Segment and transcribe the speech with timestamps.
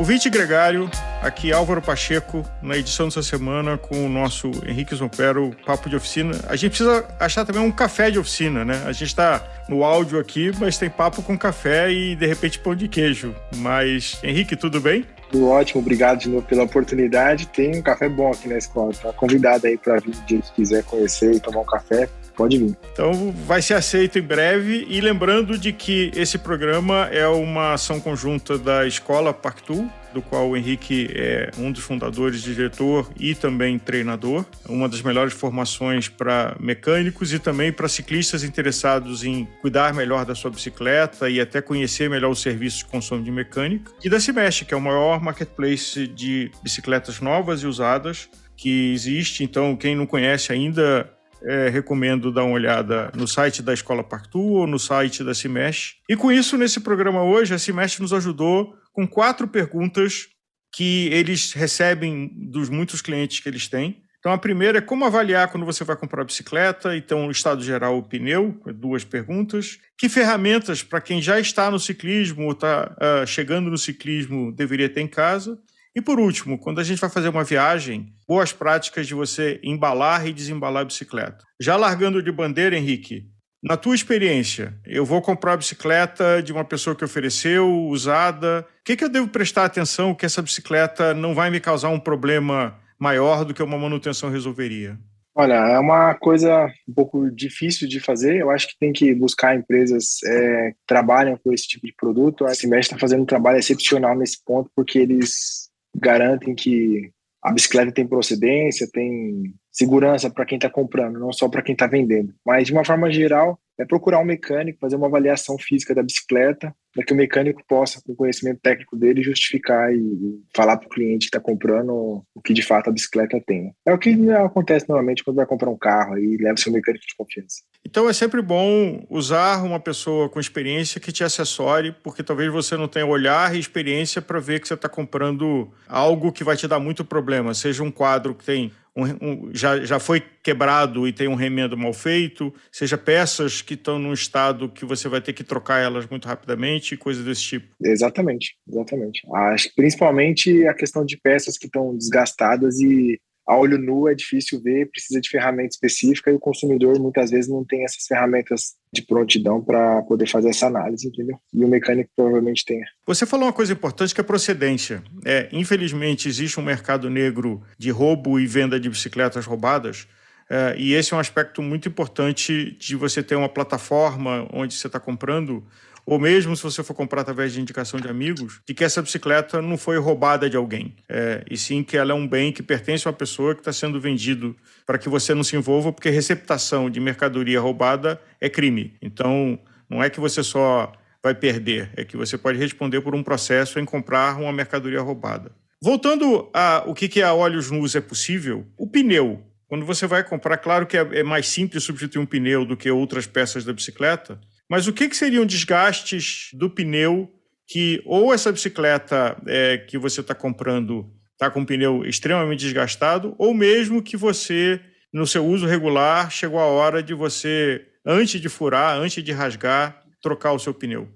[0.00, 0.90] Ouvinte Gregário,
[1.20, 6.34] aqui Álvaro Pacheco, na edição dessa semana com o nosso Henrique Zompero, Papo de Oficina.
[6.48, 8.82] A gente precisa achar também um café de oficina, né?
[8.86, 12.74] A gente está no áudio aqui, mas tem papo com café e de repente pão
[12.74, 13.36] de queijo.
[13.56, 15.04] Mas, Henrique, tudo bem?
[15.30, 17.46] Tudo ótimo, obrigado de novo pela oportunidade.
[17.48, 20.82] Tem um café bom aqui na escola, tá convidado aí para vir dia que quiser
[20.82, 22.08] conhecer e tomar um café
[22.40, 22.76] pode vir.
[22.92, 24.86] Então vai ser aceito em breve.
[24.88, 30.48] E lembrando de que esse programa é uma ação conjunta da Escola Pactu, do qual
[30.48, 34.44] o Henrique é um dos fundadores, diretor e também treinador.
[34.68, 40.34] Uma das melhores formações para mecânicos e também para ciclistas interessados em cuidar melhor da
[40.34, 43.90] sua bicicleta e até conhecer melhor os serviços de consumo de mecânica.
[44.04, 49.42] E da Cimeste, que é o maior marketplace de bicicletas novas e usadas que existe.
[49.42, 51.10] Então, quem não conhece ainda,
[51.42, 55.96] é, recomendo dar uma olhada no site da Escola Partu ou no site da Cimesh.
[56.08, 60.28] E com isso, nesse programa hoje, a Cimesh nos ajudou com quatro perguntas
[60.72, 64.02] que eles recebem dos muitos clientes que eles têm.
[64.20, 67.96] Então, a primeira é como avaliar quando você vai comprar bicicleta, então, o estado geral,
[67.96, 69.78] o pneu, duas perguntas.
[69.98, 74.90] Que ferramentas, para quem já está no ciclismo ou está uh, chegando no ciclismo, deveria
[74.90, 75.58] ter em casa?
[75.96, 80.26] E por último, quando a gente vai fazer uma viagem, boas práticas de você embalar
[80.26, 81.44] e desembalar a bicicleta.
[81.58, 83.26] Já largando de bandeira, Henrique,
[83.62, 88.66] na tua experiência, eu vou comprar a bicicleta de uma pessoa que ofereceu, usada.
[88.80, 92.00] O que, que eu devo prestar atenção que essa bicicleta não vai me causar um
[92.00, 94.98] problema maior do que uma manutenção resolveria?
[95.34, 98.36] Olha, é uma coisa um pouco difícil de fazer.
[98.36, 102.44] Eu acho que tem que buscar empresas é, que trabalham com esse tipo de produto.
[102.44, 107.10] A Simest está fazendo um trabalho excepcional nesse ponto, porque eles garantem que
[107.42, 111.86] a bicicleta tem procedência, tem segurança para quem está comprando, não só para quem está
[111.86, 112.34] vendendo.
[112.44, 116.74] Mas, de uma forma geral, é procurar um mecânico, fazer uma avaliação física da bicicleta,
[116.92, 120.90] para que o mecânico possa, com o conhecimento técnico dele, justificar e, falar para o
[120.90, 123.72] cliente que está comprando o que de fato a bicicleta tem.
[123.86, 127.14] É o que acontece normalmente quando vai comprar um carro e leva seu mecânico de
[127.16, 127.62] confiança.
[127.86, 132.76] Então é sempre bom usar uma pessoa com experiência que te assessore, porque talvez você
[132.76, 136.68] não tenha olhar e experiência para ver que você está comprando algo que vai te
[136.68, 141.12] dar muito problema, seja um quadro que tem um, um, já, já foi quebrado e
[141.12, 145.32] tem um remendo mal feito, seja peças que estão num estado que você vai ter
[145.32, 147.74] que trocar elas muito rapidamente, coisas desse tipo.
[147.82, 149.22] Exatamente, exatamente.
[149.32, 154.60] Acho principalmente a questão de peças que estão desgastadas e a olho nu é difícil
[154.62, 159.02] ver, precisa de ferramenta específica e o consumidor muitas vezes não tem essas ferramentas de
[159.02, 161.36] prontidão para poder fazer essa análise, entendeu?
[161.52, 162.84] E o mecânico provavelmente tenha.
[163.06, 165.02] Você falou uma coisa importante que é procedência.
[165.24, 170.06] É, infelizmente existe um mercado negro de roubo e venda de bicicletas roubadas.
[170.48, 174.88] É, e esse é um aspecto muito importante de você ter uma plataforma onde você
[174.88, 175.64] está comprando
[176.10, 179.62] ou mesmo se você for comprar através de indicação de amigos, de que essa bicicleta
[179.62, 183.06] não foi roubada de alguém, é, e sim que ela é um bem que pertence
[183.06, 186.90] a uma pessoa que está sendo vendido para que você não se envolva, porque receptação
[186.90, 188.92] de mercadoria roubada é crime.
[189.00, 189.56] Então,
[189.88, 190.90] não é que você só
[191.22, 195.52] vai perder, é que você pode responder por um processo em comprar uma mercadoria roubada.
[195.80, 199.44] Voltando a o que, que a óleos nus é possível, o pneu.
[199.68, 202.90] Quando você vai comprar, claro que é, é mais simples substituir um pneu do que
[202.90, 207.28] outras peças da bicicleta, mas o que, que seriam desgastes do pneu
[207.66, 213.34] que ou essa bicicleta é, que você está comprando está com o pneu extremamente desgastado,
[213.38, 214.78] ou mesmo que você,
[215.12, 220.04] no seu uso regular, chegou a hora de você, antes de furar, antes de rasgar,
[220.22, 221.08] trocar o seu pneu?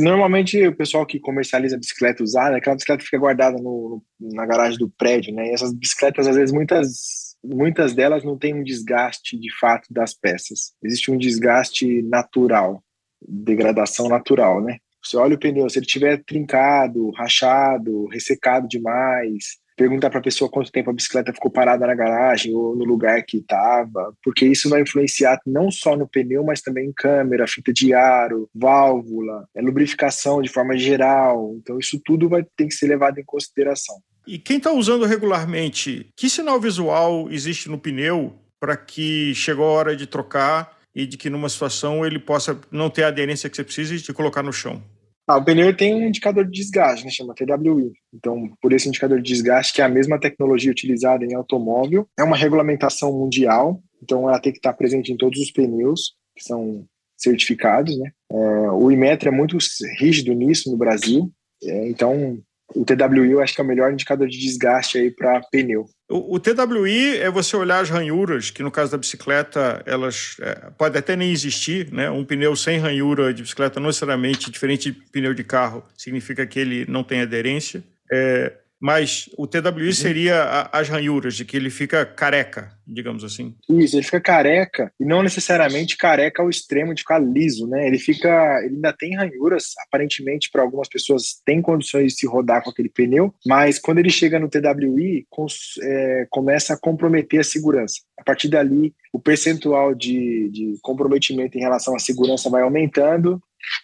[0.00, 4.78] Normalmente o pessoal que comercializa bicicleta usada, é aquela bicicleta fica guardada no, na garagem
[4.78, 5.48] do prédio, né?
[5.48, 10.14] E essas bicicletas, às vezes, muitas muitas delas não têm um desgaste de fato das
[10.14, 10.72] peças.
[10.82, 12.82] Existe um desgaste natural,
[13.26, 14.78] degradação natural, né?
[15.02, 20.50] Você olha o pneu, se ele tiver trincado, rachado, ressecado demais, pergunta para a pessoa
[20.50, 24.68] quanto tempo a bicicleta ficou parada na garagem ou no lugar que estava, porque isso
[24.68, 29.60] vai influenciar não só no pneu, mas também em câmera, fita de aro, válvula, é
[29.60, 31.54] lubrificação de forma geral.
[31.56, 33.96] Então isso tudo vai ter que ser levado em consideração.
[34.26, 39.72] E quem está usando regularmente, que sinal visual existe no pneu para que chegou a
[39.72, 43.54] hora de trocar e de que numa situação ele possa não ter a aderência que
[43.54, 44.82] você precisa e te colocar no chão?
[45.28, 47.92] Ah, o pneu tem um indicador de desgaste, né, chama TWI.
[48.14, 52.22] Então, por esse indicador de desgaste, que é a mesma tecnologia utilizada em automóvel, é
[52.22, 56.84] uma regulamentação mundial, então ela tem que estar presente em todos os pneus que são
[57.16, 58.10] certificados, né?
[58.30, 58.36] É,
[58.70, 59.56] o Imetro é muito
[59.98, 61.30] rígido nisso no Brasil,
[61.62, 62.40] é, então
[62.74, 65.86] o TWI eu acho que é o melhor indicador de desgaste aí para pneu.
[66.08, 70.70] O, o, TWI é você olhar as ranhuras, que no caso da bicicleta, elas é,
[70.78, 72.08] podem até nem existir, né?
[72.08, 76.60] Um pneu sem ranhura de bicicleta, não necessariamente, diferente de pneu de carro, significa que
[76.60, 77.82] ele não tem aderência.
[78.10, 79.92] É, mas o TWI uhum.
[79.92, 83.54] seria a, as ranhuras, de que ele fica careca, digamos assim.
[83.68, 87.86] Isso, ele fica careca, e não necessariamente careca ao extremo de ficar liso, né?
[87.86, 88.28] Ele fica.
[88.64, 92.88] Ele ainda tem ranhuras, aparentemente, para algumas pessoas tem condições de se rodar com aquele
[92.88, 98.00] pneu, mas quando ele chega no TWI, cons, é, começa a comprometer a segurança.
[98.18, 103.40] A partir dali, o percentual de, de comprometimento em relação à segurança vai aumentando,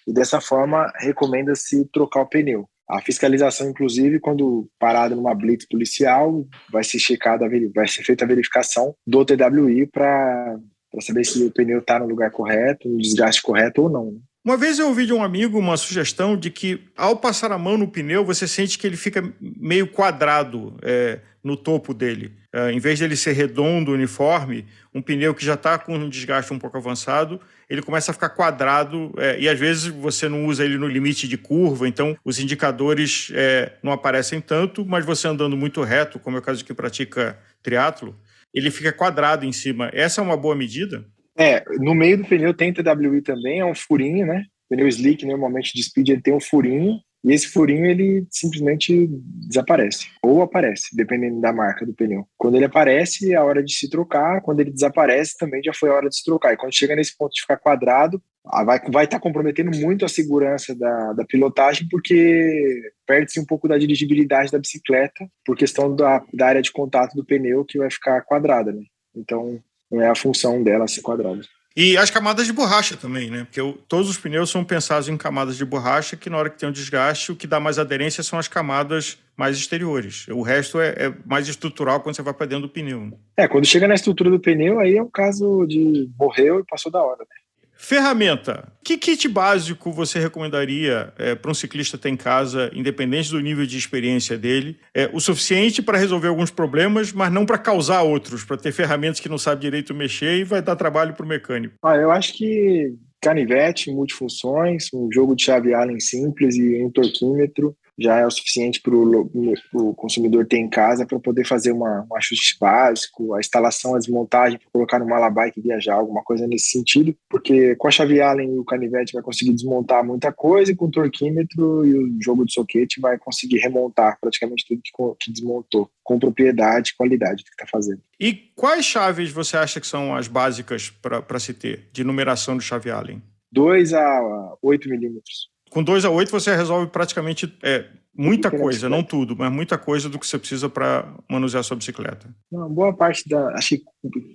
[0.06, 2.68] e dessa forma recomenda-se trocar o pneu.
[2.88, 8.28] A fiscalização, inclusive, quando parado numa blitz policial, vai ser checada, vai ser feita a
[8.28, 10.58] verificação do TWI para
[11.00, 14.20] saber se o pneu está no lugar correto, no desgaste correto ou não.
[14.44, 17.78] Uma vez eu ouvi de um amigo uma sugestão de que, ao passar a mão
[17.78, 22.32] no pneu, você sente que ele fica meio quadrado é, no topo dele.
[22.52, 26.52] É, em vez dele ser redondo, uniforme, um pneu que já está com um desgaste
[26.52, 27.40] um pouco avançado,
[27.70, 31.28] ele começa a ficar quadrado é, e às vezes você não usa ele no limite
[31.28, 36.36] de curva, então os indicadores é, não aparecem tanto, mas você andando muito reto, como
[36.36, 38.18] é o caso de quem pratica triatlo,
[38.52, 39.88] ele fica quadrado em cima.
[39.92, 41.06] Essa é uma boa medida?
[41.36, 44.44] É, no meio do pneu tem TWI também, é um furinho, né?
[44.68, 49.06] Pneu slick normalmente de speed ele tem um furinho e esse furinho ele simplesmente
[49.48, 52.26] desaparece ou aparece, dependendo da marca do pneu.
[52.36, 55.90] Quando ele aparece é a hora de se trocar, quando ele desaparece também já foi
[55.90, 56.52] a hora de se trocar.
[56.52, 60.04] E quando chega nesse ponto de ficar quadrado, ah, vai vai estar tá comprometendo muito
[60.04, 65.94] a segurança da, da pilotagem porque perde-se um pouco da dirigibilidade da bicicleta por questão
[65.94, 68.82] da, da área de contato do pneu que vai ficar quadrada, né?
[69.14, 69.60] Então
[69.92, 71.42] não é a função dela ser quadrada.
[71.74, 73.44] E as camadas de borracha também, né?
[73.44, 76.58] Porque eu, todos os pneus são pensados em camadas de borracha que, na hora que
[76.58, 80.26] tem um desgaste, o que dá mais aderência são as camadas mais exteriores.
[80.28, 83.18] O resto é, é mais estrutural quando você vai para dentro do pneu.
[83.36, 86.92] É, quando chega na estrutura do pneu, aí é um caso de morreu e passou
[86.92, 87.41] da hora, né?
[87.82, 88.72] Ferramenta.
[88.84, 93.66] Que kit básico você recomendaria é, para um ciclista ter em casa, independente do nível
[93.66, 94.78] de experiência dele?
[94.94, 99.18] É, o suficiente para resolver alguns problemas, mas não para causar outros, para ter ferramentas
[99.18, 101.74] que não sabe direito mexer e vai dar trabalho para o mecânico.
[101.82, 107.76] Ah, eu acho que canivete, multifunções, um jogo de chave Allen simples e um torquímetro
[107.98, 112.16] já é o suficiente para o consumidor ter em casa para poder fazer uma, um
[112.16, 116.70] ajuste básico, a instalação, a desmontagem, para colocar no malabike e viajar, alguma coisa nesse
[116.70, 120.76] sentido, porque com a chave Allen e o canivete vai conseguir desmontar muita coisa e
[120.76, 125.32] com o torquímetro e o jogo de soquete vai conseguir remontar praticamente tudo que, que
[125.32, 128.00] desmontou, com propriedade e qualidade do que está fazendo.
[128.18, 132.64] E quais chaves você acha que são as básicas para se ter de numeração de
[132.64, 133.22] chave Allen?
[133.52, 139.02] 2 a 8 milímetros com 2 a 8 você resolve praticamente é, muita coisa, não
[139.02, 142.28] tudo, mas muita coisa do que você precisa para manusear sua bicicleta.
[142.50, 143.54] Uma boa parte da.
[143.54, 143.82] Acho que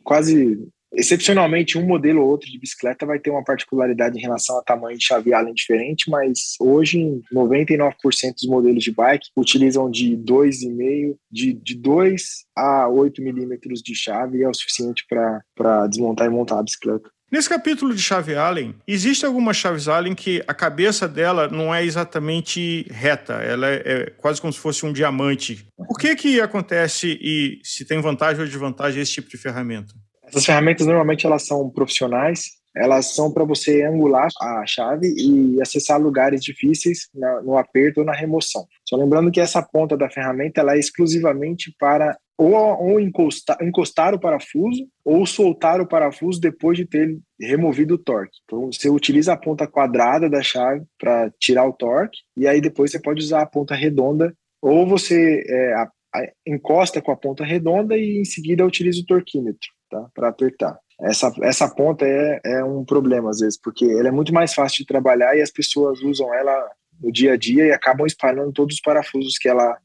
[0.04, 0.68] quase.
[0.94, 4.98] Excepcionalmente, um modelo ou outro de bicicleta vai ter uma particularidade em relação a tamanho
[4.98, 7.94] de chave Allen diferente, mas hoje 99%
[8.34, 12.24] dos modelos de bike utilizam de 2,5, de, de 2
[12.56, 17.12] a 8 milímetros de chave e é o suficiente para desmontar e montar a bicicleta.
[17.30, 21.84] Nesse capítulo de chave Allen, existe algumas chaves Allen que a cabeça dela não é
[21.84, 25.68] exatamente reta, ela é, é quase como se fosse um diamante.
[25.78, 29.94] O que que acontece e se tem vantagem ou desvantagem esse tipo de ferramenta?
[30.26, 36.00] Essas ferramentas normalmente elas são profissionais, elas são para você angular a chave e acessar
[36.00, 37.10] lugares difíceis
[37.44, 38.66] no aperto ou na remoção.
[38.88, 44.14] Só lembrando que essa ponta da ferramenta ela é exclusivamente para ou, ou encostar, encostar
[44.14, 48.38] o parafuso ou soltar o parafuso depois de ter removido o torque.
[48.46, 52.92] Então você utiliza a ponta quadrada da chave para tirar o torque e aí depois
[52.92, 57.44] você pode usar a ponta redonda ou você é, a, a, encosta com a ponta
[57.44, 60.78] redonda e em seguida utiliza o torquímetro tá, para apertar.
[61.02, 64.80] Essa, essa ponta é, é um problema às vezes, porque ela é muito mais fácil
[64.80, 68.76] de trabalhar e as pessoas usam ela no dia a dia e acabam espalhando todos
[68.76, 69.78] os parafusos que ela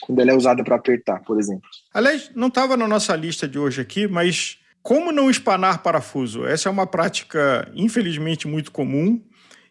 [0.00, 1.68] quando ela é usada para apertar, por exemplo.
[1.94, 6.44] Aliás, não estava na nossa lista de hoje aqui, mas como não espanar parafuso?
[6.44, 9.22] Essa é uma prática, infelizmente, muito comum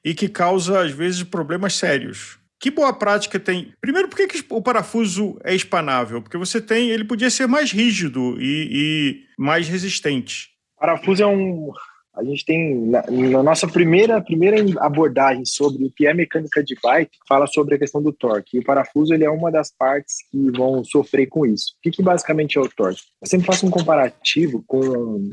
[0.04, 2.40] e que causa, às vezes, problemas sérios.
[2.60, 3.74] Que boa prática tem?
[3.80, 6.22] Primeiro, por que, o parafuso é espanável?
[6.22, 10.50] Porque você tem, ele podia ser mais rígido e, e mais resistente.
[10.80, 11.72] Parafuso é um,
[12.16, 16.76] a gente tem na, na, nossa primeira primeira abordagem sobre o que é mecânica de
[16.82, 20.18] bike fala sobre a questão do torque e o parafuso ele é uma das partes
[20.32, 23.66] que vão sofrer com isso o que, que basicamente é o torque eu sempre faço
[23.66, 25.30] um comparativo com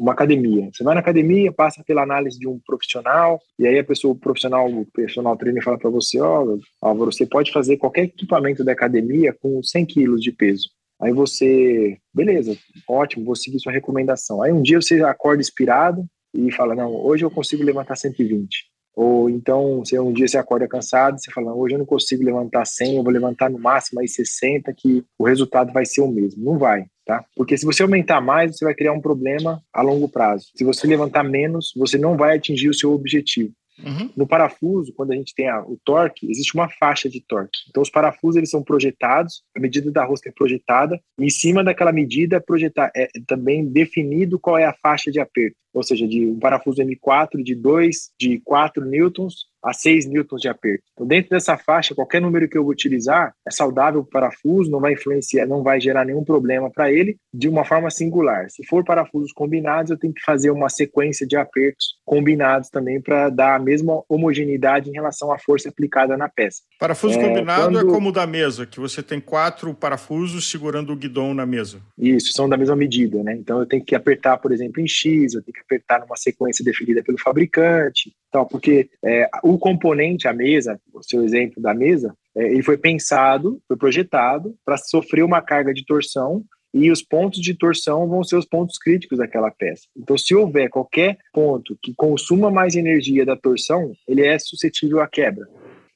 [0.00, 0.70] uma academia.
[0.72, 4.18] Você vai na academia, passa pela análise de um profissional, e aí a pessoa, o
[4.18, 8.72] profissional, o personal trainer fala para você, ó, oh, você pode fazer qualquer equipamento da
[8.72, 10.70] academia com 100 quilos de peso.
[11.00, 12.56] Aí você, beleza,
[12.88, 14.42] ótimo, vou seguir sua recomendação.
[14.42, 16.04] Aí um dia você acorda inspirado
[16.34, 18.70] e fala, não, hoje eu consigo levantar 120.
[18.94, 22.66] Ou então, você, um dia você acorda cansado, você fala, hoje eu não consigo levantar
[22.66, 26.44] 100, eu vou levantar no máximo aí 60, que o resultado vai ser o mesmo.
[26.44, 27.24] Não vai, tá?
[27.36, 30.48] Porque se você aumentar mais, você vai criar um problema a longo prazo.
[30.54, 33.52] Se você levantar menos, você não vai atingir o seu objetivo.
[33.84, 34.10] Uhum.
[34.16, 37.58] No parafuso, quando a gente tem a, o torque, existe uma faixa de torque.
[37.68, 41.64] Então, os parafusos eles são projetados, a medida da rosca é projetada, e em cima
[41.64, 45.56] daquela medida é, projetar, é também definido qual é a faixa de aperto.
[45.72, 50.48] Ou seja, de um parafuso M4 de 2, de 4 newtons a 6 newtons de
[50.48, 50.84] aperto.
[50.92, 54.80] Então, dentro dessa faixa, qualquer número que eu utilizar é saudável para o parafuso, não
[54.80, 58.48] vai influenciar, não vai gerar nenhum problema para ele de uma forma singular.
[58.50, 63.28] Se for parafusos combinados, eu tenho que fazer uma sequência de apertos combinados também para
[63.28, 66.62] dar a mesma homogeneidade em relação à força aplicada na peça.
[66.78, 67.90] Parafuso é, combinado é quando...
[67.90, 71.80] é como o da mesa, que você tem quatro parafusos segurando o guidão na mesa.
[71.98, 73.34] Isso, são da mesma medida, né?
[73.34, 76.64] Então eu tenho que apertar, por exemplo, em X, eu tenho que apertar numa sequência
[76.64, 82.14] definida pelo fabricante, tal, porque é, o componente, a mesa, o seu exemplo da mesa,
[82.36, 87.40] é, ele foi pensado, foi projetado para sofrer uma carga de torção e os pontos
[87.40, 89.82] de torção vão ser os pontos críticos daquela peça.
[89.96, 95.08] Então, se houver qualquer ponto que consuma mais energia da torção, ele é suscetível à
[95.08, 95.46] quebra.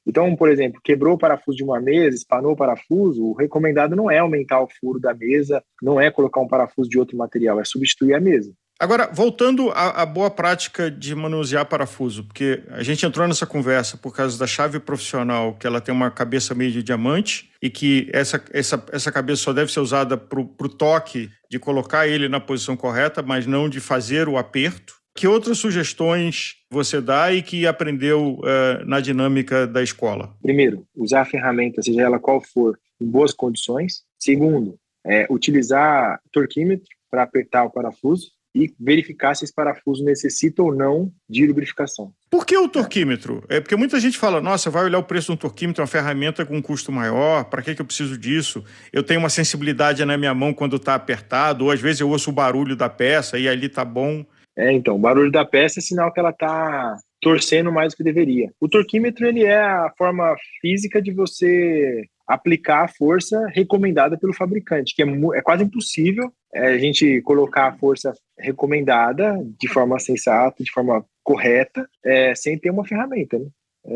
[0.05, 4.11] Então, por exemplo, quebrou o parafuso de uma mesa, espanou o parafuso, o recomendado não
[4.11, 7.65] é aumentar o furo da mesa, não é colocar um parafuso de outro material, é
[7.65, 8.53] substituir a mesa.
[8.77, 13.95] Agora, voltando à, à, boa prática de manusear parafuso, porque a gente entrou nessa conversa
[13.95, 18.09] por causa da chave profissional, que ela tem uma cabeça meio de diamante e que
[18.11, 22.41] essa, essa, essa cabeça só deve ser usada para o toque de colocar ele na
[22.41, 24.95] posição correta, mas não de fazer o aperto.
[25.15, 30.35] Que outras sugestões você dá e que aprendeu uh, na dinâmica da escola?
[30.41, 34.03] Primeiro, usar a ferramenta, seja ela qual for, em boas condições.
[34.19, 40.73] Segundo, é, utilizar torquímetro para apertar o parafuso e verificar se esse parafuso necessita ou
[40.73, 42.13] não de lubrificação.
[42.31, 43.43] Por que o torquímetro?
[43.49, 45.87] É porque muita gente fala, nossa, vai olhar o preço de um torquímetro, é uma
[45.87, 48.63] ferramenta com um custo maior, para que, que eu preciso disso?
[48.93, 52.29] Eu tenho uma sensibilidade na minha mão quando está apertado, ou às vezes eu ouço
[52.29, 54.25] o barulho da peça e ali está bom.
[54.57, 58.03] É, então, o barulho da peça é sinal que ela está torcendo mais do que
[58.03, 58.51] deveria.
[58.59, 64.95] O torquímetro, ele é a forma física de você aplicar a força recomendada pelo fabricante,
[64.95, 65.05] que é,
[65.35, 71.05] é quase impossível é, a gente colocar a força recomendada de forma sensata, de forma
[71.23, 73.37] correta, é, sem ter uma ferramenta.
[73.37, 73.47] Né?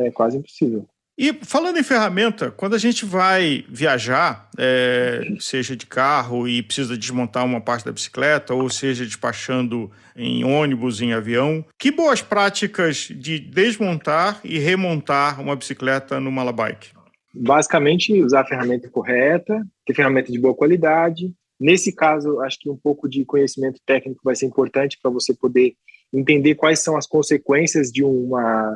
[0.08, 0.86] É quase impossível.
[1.22, 6.98] E falando em ferramenta, quando a gente vai viajar, é, seja de carro e precisa
[6.98, 13.10] desmontar uma parte da bicicleta, ou seja despachando em ônibus, em avião, que boas práticas
[13.12, 16.92] de desmontar e remontar uma bicicleta no Malabike?
[17.34, 21.34] Basicamente usar a ferramenta correta, ter ferramenta de boa qualidade.
[21.60, 25.76] Nesse caso, acho que um pouco de conhecimento técnico vai ser importante para você poder
[26.14, 28.76] entender quais são as consequências de uma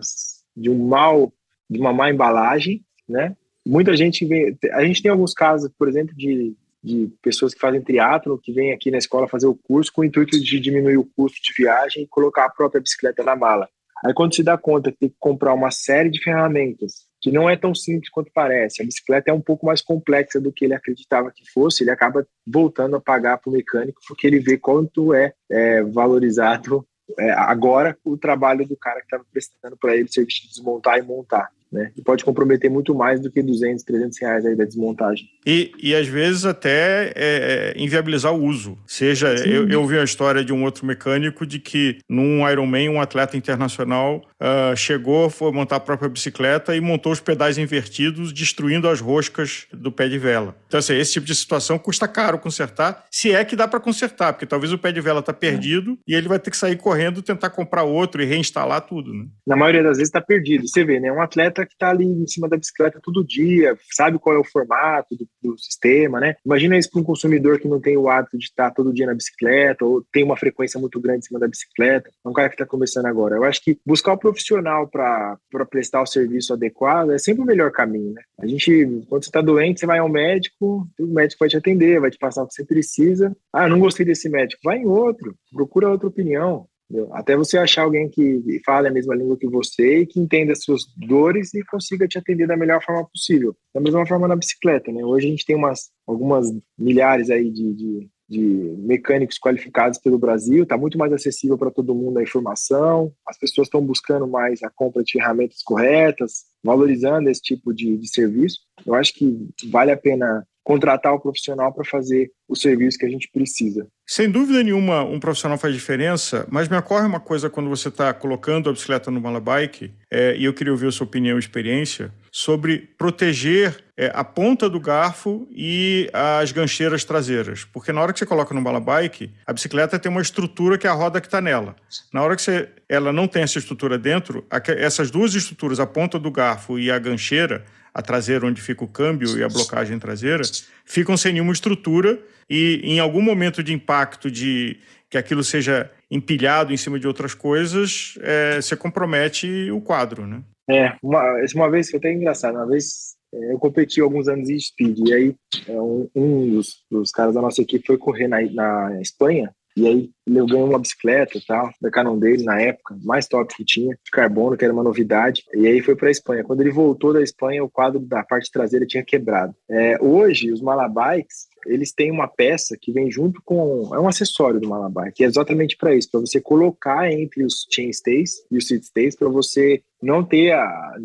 [0.56, 1.34] de um mal
[1.70, 3.36] de uma má embalagem, né?
[3.66, 7.82] Muita gente vê, a gente tem alguns casos, por exemplo, de, de pessoas que fazem
[7.82, 11.10] triatlo que vêm aqui na escola fazer o curso com o intuito de diminuir o
[11.16, 13.68] custo de viagem e colocar a própria bicicleta na mala.
[14.06, 17.50] Aí quando se dá conta que tem que comprar uma série de ferramentas que não
[17.50, 18.82] é tão simples quanto parece.
[18.82, 21.82] A bicicleta é um pouco mais complexa do que ele acreditava que fosse.
[21.82, 26.86] Ele acaba voltando a pagar para o mecânico porque ele vê quanto é, é valorizado
[27.18, 31.02] é, agora o trabalho do cara que estava prestando para ele serviço de desmontar e
[31.02, 31.92] montar né?
[31.98, 35.28] E pode comprometer muito mais do que 200, 300 reais aí da desmontagem.
[35.46, 38.78] E, e às vezes até é, é inviabilizar o uso.
[38.86, 43.02] Seja, eu, eu vi a história de um outro mecânico de que num Ironman um
[43.02, 48.88] atleta internacional uh, chegou, foi montar a própria bicicleta e montou os pedais invertidos, destruindo
[48.88, 50.56] as roscas do pé de vela.
[50.68, 54.34] Então, assim, esse tipo de situação custa caro consertar, se é que dá para consertar,
[54.34, 55.96] porque talvez o pé de vela está perdido é.
[56.12, 59.14] e ele vai ter que sair correndo, tentar comprar outro e reinstalar tudo.
[59.14, 59.26] Né?
[59.48, 60.68] Na maioria das vezes está perdido.
[60.68, 61.12] Você vê, né?
[61.12, 64.44] Um atleta que está ali em cima da bicicleta todo dia, sabe qual é o
[64.44, 66.36] formato do, do sistema, né?
[66.46, 69.14] Imagina isso para um consumidor que não tem o hábito de estar todo dia na
[69.14, 72.10] bicicleta ou tem uma frequência muito grande em cima da bicicleta.
[72.26, 73.36] É um cara que está começando agora.
[73.36, 75.38] Eu acho que buscar o profissional para
[75.70, 78.22] prestar o serviço adequado é sempre o melhor caminho, né?
[78.40, 82.00] A gente, quando você está doente, você vai ao médico, o médico vai te atender,
[82.00, 83.36] vai te passar o que você precisa.
[83.52, 84.62] Ah, não gostei desse médico.
[84.64, 86.68] Vai em outro, procura outra opinião.
[86.94, 87.10] Entendeu?
[87.12, 90.64] Até você achar alguém que fale a mesma língua que você e que entenda as
[90.64, 93.56] suas dores e consiga te atender da melhor forma possível.
[93.74, 95.04] Da mesma forma na bicicleta, né?
[95.04, 96.48] Hoje a gente tem umas, algumas
[96.78, 98.40] milhares aí de, de de
[98.80, 103.68] mecânicos qualificados pelo Brasil, está muito mais acessível para todo mundo a informação, as pessoas
[103.68, 108.62] estão buscando mais a compra de ferramentas corretas, valorizando esse tipo de, de serviço.
[108.88, 113.10] Eu acho que vale a pena contratar o profissional para fazer o serviço que a
[113.10, 113.88] gente precisa.
[114.08, 118.14] Sem dúvida nenhuma, um profissional faz diferença, mas me ocorre uma coisa quando você está
[118.14, 122.14] colocando a bicicleta no malabike, é, e eu queria ouvir a sua opinião e experiência,
[122.32, 127.64] sobre proteger é, a ponta do garfo e as gancheiras traseiras.
[127.66, 130.90] Porque na hora que você coloca no malabike, a bicicleta tem uma estrutura que é
[130.90, 131.76] a roda que está nela.
[132.12, 134.46] Na hora que você, ela não tem essa estrutura dentro,
[134.78, 138.88] essas duas estruturas, a ponta do garfo e a gancheira, a traseira onde fica o
[138.88, 140.44] câmbio e a blocagem traseira,
[140.84, 142.20] ficam sem nenhuma estrutura
[142.50, 144.78] e em algum momento de impacto de
[145.10, 150.42] que aquilo seja empilhado em cima de outras coisas, é, você compromete o quadro, né?
[150.70, 151.22] É, uma,
[151.56, 155.14] uma vez, foi até engraçado, uma vez é, eu competi alguns anos em speed, e
[155.14, 155.36] aí
[155.68, 159.88] é, um, um dos, dos, caras da nossa equipe foi correr na, na Espanha, e
[159.88, 163.98] aí eu ganhei uma bicicleta tal, da Canon dele na época, mais top que tinha,
[164.04, 165.44] de carbono, que era uma novidade.
[165.54, 166.44] E aí foi para a Espanha.
[166.44, 169.54] Quando ele voltou da Espanha, o quadro da parte traseira tinha quebrado.
[169.70, 173.94] É, hoje, os Malabikes, eles têm uma peça que vem junto com.
[173.94, 177.66] É um acessório do Malabike, que é exatamente para isso, para você colocar entre os
[177.72, 180.96] chainstays e os seat stays, para você não ter a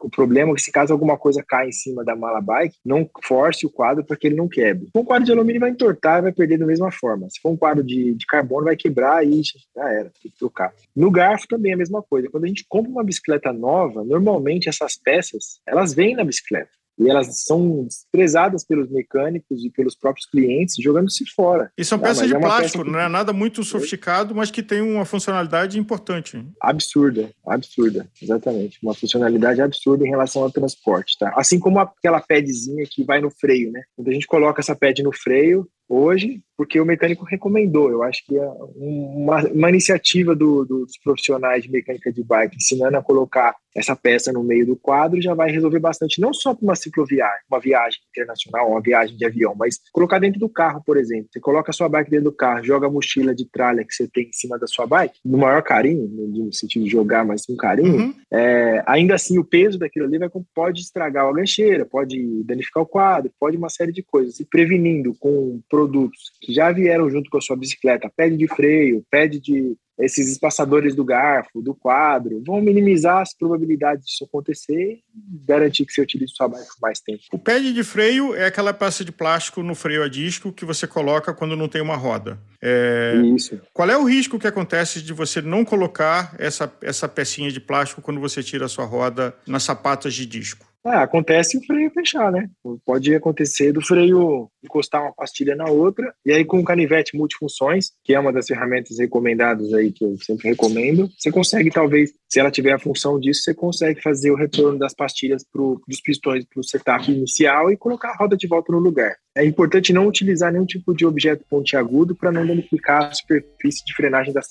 [0.00, 3.08] o problema é que se caso alguma coisa cai em cima da mala bike, não
[3.22, 4.88] force o quadro para que ele não quebre.
[4.94, 7.28] Um quadro de alumínio vai entortar e vai perder da mesma forma.
[7.28, 10.72] Se for um quadro de, de carbono vai quebrar e já era, tem que trocar.
[10.94, 12.30] No garfo também é a mesma coisa.
[12.30, 17.08] Quando a gente compra uma bicicleta nova, normalmente essas peças, elas vêm na bicicleta e
[17.08, 21.70] elas são desprezadas pelos mecânicos e pelos próprios clientes, jogando-se fora.
[21.76, 24.62] E são ah, peças de é plástico, peça não é nada muito sofisticado, mas que
[24.62, 26.44] tem uma funcionalidade importante.
[26.60, 28.78] Absurda, absurda, exatamente.
[28.82, 31.32] Uma funcionalidade absurda em relação ao transporte, tá?
[31.36, 33.82] Assim como aquela padzinha que vai no freio, né?
[33.94, 37.90] Quando a gente coloca essa pad no freio, hoje, porque o mecânico recomendou.
[37.90, 42.56] Eu acho que é uma, uma iniciativa do, do, dos profissionais de mecânica de bike,
[42.56, 46.54] ensinando a colocar essa peça no meio do quadro, já vai resolver bastante, não só
[46.54, 50.82] para uma cicloviagem, uma viagem internacional, uma viagem de avião, mas colocar dentro do carro,
[50.84, 51.28] por exemplo.
[51.30, 54.08] Você coloca a sua bike dentro do carro, joga a mochila de tralha que você
[54.08, 57.54] tem em cima da sua bike, no maior carinho, no sentido de jogar, mas com
[57.54, 58.14] carinho, uhum.
[58.32, 62.86] é, ainda assim o peso daquilo ali vai, pode estragar a gancheira, pode danificar o
[62.86, 64.40] quadro, pode uma série de coisas.
[64.40, 69.04] E prevenindo com produtos que já vieram junto com a sua bicicleta, pede de freio,
[69.10, 75.02] pede de esses espaçadores do garfo, do quadro, vão minimizar as probabilidades disso acontecer e
[75.44, 77.22] garantir que você utilize sua bike por mais tempo.
[77.32, 80.86] O pad de freio é aquela peça de plástico no freio a disco que você
[80.86, 82.38] coloca quando não tem uma roda.
[82.62, 83.14] É...
[83.34, 83.58] Isso.
[83.72, 88.02] Qual é o risco que acontece de você não colocar essa, essa pecinha de plástico
[88.02, 90.66] quando você tira a sua roda nas sapatas de disco?
[90.86, 92.48] Ah, acontece o freio fechar, né?
[92.84, 97.90] Pode acontecer do freio encostar uma pastilha na outra, e aí com o canivete multifunções,
[98.04, 102.38] que é uma das ferramentas recomendadas aí que eu sempre recomendo, você consegue talvez, se
[102.38, 106.44] ela tiver a função disso, você consegue fazer o retorno das pastilhas pro, dos pistões
[106.44, 109.16] para o setup inicial e colocar a roda de volta no lugar.
[109.36, 113.92] É importante não utilizar nenhum tipo de objeto pontiagudo para não danificar a superfície de
[113.92, 114.46] frenagem das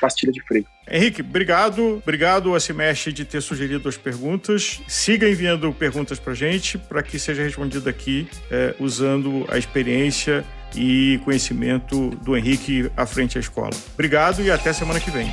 [0.00, 0.64] pastilha de freio.
[0.90, 1.98] Henrique, obrigado.
[2.02, 4.80] Obrigado a Semestre de ter sugerido as perguntas.
[4.88, 11.20] Siga enviando perguntas para gente para que seja respondido aqui é, usando a experiência e
[11.24, 13.70] conhecimento do Henrique à frente à escola.
[13.94, 15.30] Obrigado e até semana que vem.